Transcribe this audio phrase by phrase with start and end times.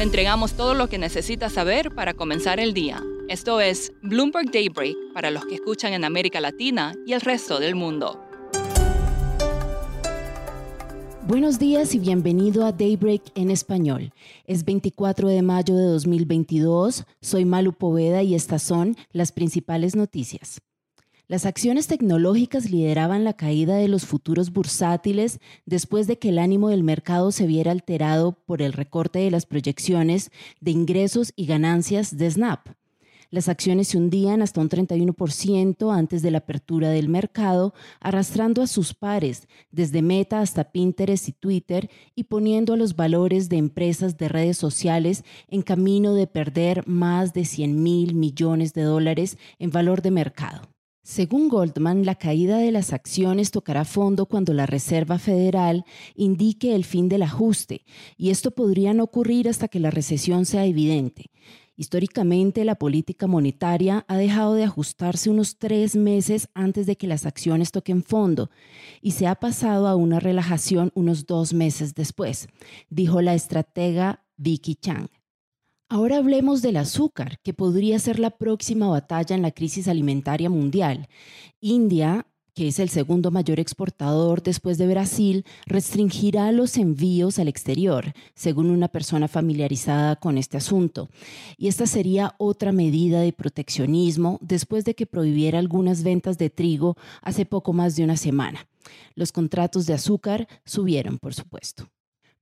[0.00, 3.02] Le entregamos todo lo que necesita saber para comenzar el día.
[3.28, 7.74] Esto es Bloomberg Daybreak para los que escuchan en América Latina y el resto del
[7.74, 8.18] mundo.
[11.26, 14.14] Buenos días y bienvenido a Daybreak en español.
[14.46, 17.04] Es 24 de mayo de 2022.
[17.20, 20.62] Soy Malu Poveda y estas son las principales noticias.
[21.30, 26.70] Las acciones tecnológicas lideraban la caída de los futuros bursátiles después de que el ánimo
[26.70, 32.16] del mercado se viera alterado por el recorte de las proyecciones de ingresos y ganancias
[32.16, 32.70] de Snap.
[33.30, 38.66] Las acciones se hundían hasta un 31% antes de la apertura del mercado, arrastrando a
[38.66, 44.18] sus pares, desde Meta hasta Pinterest y Twitter, y poniendo a los valores de empresas
[44.18, 49.70] de redes sociales en camino de perder más de 100 mil millones de dólares en
[49.70, 50.62] valor de mercado.
[51.10, 56.84] Según Goldman, la caída de las acciones tocará fondo cuando la Reserva Federal indique el
[56.84, 57.84] fin del ajuste,
[58.16, 61.32] y esto podría no ocurrir hasta que la recesión sea evidente.
[61.76, 67.26] Históricamente, la política monetaria ha dejado de ajustarse unos tres meses antes de que las
[67.26, 68.48] acciones toquen fondo
[69.02, 72.46] y se ha pasado a una relajación unos dos meses después,
[72.88, 75.08] dijo la estratega Vicky Chang.
[75.92, 81.08] Ahora hablemos del azúcar, que podría ser la próxima batalla en la crisis alimentaria mundial.
[81.60, 88.12] India, que es el segundo mayor exportador después de Brasil, restringirá los envíos al exterior,
[88.36, 91.08] según una persona familiarizada con este asunto.
[91.58, 96.96] Y esta sería otra medida de proteccionismo después de que prohibiera algunas ventas de trigo
[97.20, 98.68] hace poco más de una semana.
[99.16, 101.88] Los contratos de azúcar subieron, por supuesto.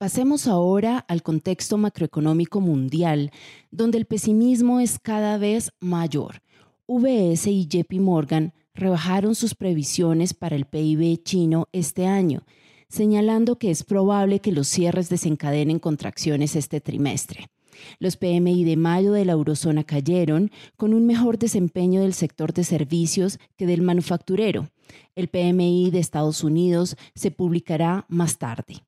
[0.00, 3.30] Pasemos ahora al contexto macroeconómico mundial,
[3.70, 6.40] donde el pesimismo es cada vez mayor.
[6.86, 12.46] VS y JP Morgan rebajaron sus previsiones para el PIB chino este año,
[12.88, 17.50] señalando que es probable que los cierres desencadenen contracciones este trimestre.
[17.98, 22.64] Los PMI de mayo de la eurozona cayeron con un mejor desempeño del sector de
[22.64, 24.66] servicios que del manufacturero.
[25.14, 28.82] El PMI de Estados Unidos se publicará más tarde.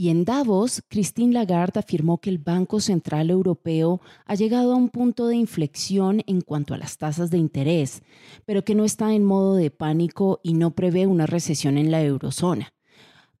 [0.00, 4.88] Y en Davos, Christine Lagarde afirmó que el Banco Central Europeo ha llegado a un
[4.88, 8.02] punto de inflexión en cuanto a las tasas de interés,
[8.46, 12.02] pero que no está en modo de pánico y no prevé una recesión en la
[12.02, 12.72] eurozona.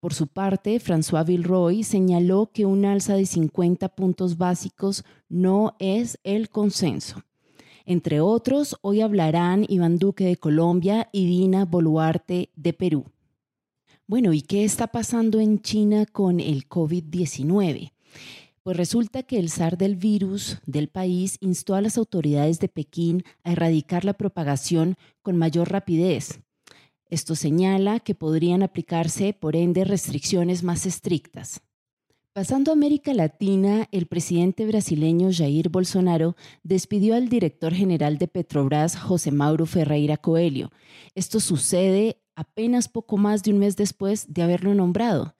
[0.00, 6.18] Por su parte, François Villeroy señaló que un alza de 50 puntos básicos no es
[6.24, 7.22] el consenso.
[7.86, 13.06] Entre otros, hoy hablarán Iván Duque de Colombia y Dina Boluarte de Perú.
[14.10, 17.92] Bueno, ¿y qué está pasando en China con el COVID-19?
[18.64, 23.22] Pues resulta que el zar del virus del país instó a las autoridades de Pekín
[23.44, 26.40] a erradicar la propagación con mayor rapidez.
[27.08, 31.60] Esto señala que podrían aplicarse, por ende, restricciones más estrictas.
[32.32, 36.34] Pasando a América Latina, el presidente brasileño Jair Bolsonaro
[36.64, 40.72] despidió al director general de Petrobras, José Mauro Ferreira Coelho.
[41.14, 45.36] Esto sucede apenas poco más de un mes después de haberlo nombrado.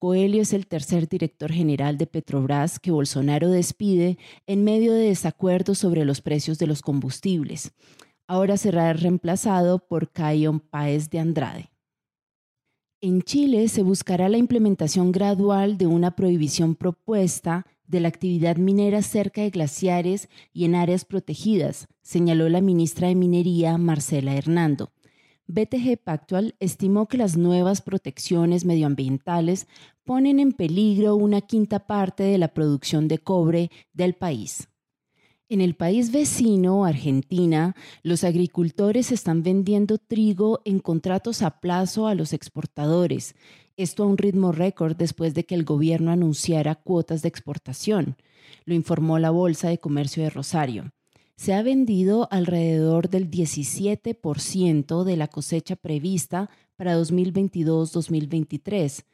[0.00, 5.78] Coelho es el tercer director general de Petrobras que Bolsonaro despide en medio de desacuerdos
[5.78, 7.72] sobre los precios de los combustibles.
[8.26, 11.70] Ahora será reemplazado por Cayon Páez de Andrade.
[13.00, 19.02] En Chile se buscará la implementación gradual de una prohibición propuesta de la actividad minera
[19.02, 24.92] cerca de glaciares y en áreas protegidas, señaló la ministra de Minería, Marcela Hernando.
[25.52, 29.66] BTG Pactual estimó que las nuevas protecciones medioambientales
[30.04, 34.68] ponen en peligro una quinta parte de la producción de cobre del país.
[35.48, 37.74] En el país vecino, Argentina,
[38.04, 43.34] los agricultores están vendiendo trigo en contratos a plazo a los exportadores,
[43.76, 48.16] esto a un ritmo récord después de que el gobierno anunciara cuotas de exportación,
[48.64, 50.92] lo informó la Bolsa de Comercio de Rosario
[51.40, 59.04] se ha vendido alrededor del 17% de la cosecha prevista para 2022-2023,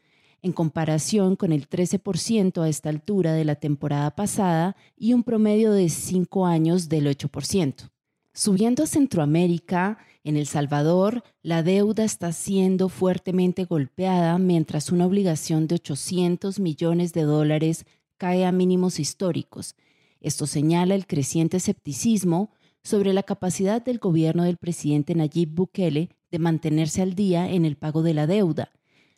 [0.42, 5.70] en comparación con el 13% a esta altura de la temporada pasada y un promedio
[5.70, 7.90] de 5 años del 8%.
[8.34, 15.68] Subiendo a Centroamérica, en El Salvador, la deuda está siendo fuertemente golpeada mientras una obligación
[15.68, 17.86] de 800 millones de dólares
[18.18, 19.76] cae a mínimos históricos
[20.20, 22.50] esto señala el creciente escepticismo
[22.82, 27.76] sobre la capacidad del gobierno del presidente Nayib Bukele de mantenerse al día en el
[27.76, 28.72] pago de la deuda.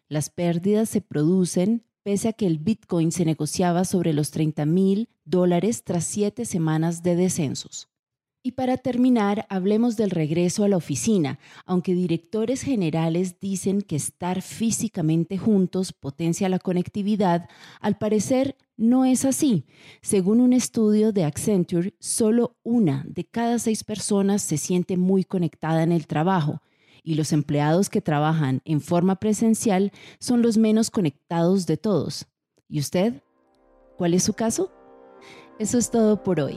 [0.08, 5.10] Las pérdidas se producen pese a que el Bitcoin se negociaba sobre los 30 mil
[5.24, 7.88] dólares tras siete semanas de descensos.
[8.48, 14.40] Y para terminar, hablemos del regreso a la oficina, aunque directores generales dicen que estar
[14.40, 17.46] físicamente juntos potencia la conectividad,
[17.78, 19.66] al parecer no es así.
[20.00, 25.82] Según un estudio de Accenture, solo una de cada seis personas se siente muy conectada
[25.82, 26.62] en el trabajo
[27.02, 32.24] y los empleados que trabajan en forma presencial son los menos conectados de todos.
[32.66, 33.22] ¿Y usted?
[33.98, 34.72] ¿Cuál es su caso?
[35.58, 36.56] Eso es todo por hoy.